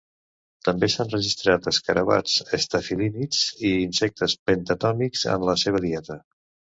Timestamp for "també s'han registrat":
0.67-1.67